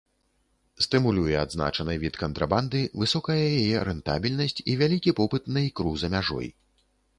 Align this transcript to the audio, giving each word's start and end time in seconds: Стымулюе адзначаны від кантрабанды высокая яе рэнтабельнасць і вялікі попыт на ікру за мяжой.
Стымулюе 0.85 1.35
адзначаны 1.41 1.97
від 2.03 2.17
кантрабанды 2.23 2.81
высокая 3.03 3.37
яе 3.59 3.85
рэнтабельнасць 3.91 4.59
і 4.69 4.77
вялікі 4.83 5.17
попыт 5.23 5.43
на 5.59 5.67
ікру 5.71 5.97
за 6.05 6.13
мяжой. 6.19 6.53